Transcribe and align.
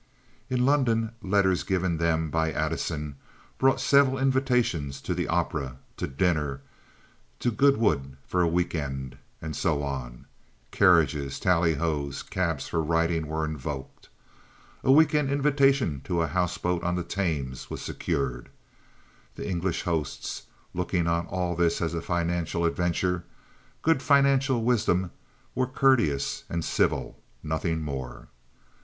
In 0.49 0.65
London 0.65 1.11
letters 1.21 1.61
given 1.61 1.97
them 1.97 2.31
by 2.31 2.51
Addison 2.51 3.17
brought 3.59 3.79
several 3.79 4.17
invitations 4.17 4.99
to 5.01 5.13
the 5.13 5.27
opera, 5.27 5.77
to 5.97 6.07
dinner, 6.07 6.61
to 7.37 7.51
Goodwood 7.51 8.17
for 8.25 8.41
a 8.41 8.47
weekend, 8.47 9.19
and 9.43 9.55
so 9.55 9.83
on. 9.83 10.25
Carriages, 10.71 11.39
tallyhoes, 11.39 12.23
cabs 12.23 12.67
for 12.67 12.81
riding 12.81 13.27
were 13.27 13.45
invoked. 13.45 14.09
A 14.83 14.91
week 14.91 15.13
end 15.13 15.29
invitation 15.29 16.01
to 16.05 16.23
a 16.23 16.27
houseboat 16.27 16.81
on 16.81 16.95
the 16.95 17.03
Thames 17.03 17.69
was 17.69 17.83
secured. 17.83 18.49
Their 19.35 19.45
English 19.45 19.83
hosts, 19.83 20.47
looking 20.73 21.05
on 21.05 21.27
all 21.27 21.55
this 21.55 21.79
as 21.79 21.93
a 21.93 22.01
financial 22.01 22.65
adventure, 22.65 23.23
good 23.83 24.01
financial 24.01 24.63
wisdom, 24.63 25.11
were 25.53 25.67
courteous 25.67 26.43
and 26.49 26.65
civil, 26.65 27.19
nothing 27.43 27.81
more. 27.83 28.29